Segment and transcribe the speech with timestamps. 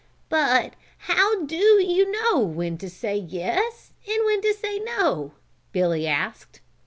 [0.29, 5.33] "But how do you know when to say 'yes' and when to say 'no'?"
[5.73, 6.59] Billy asked.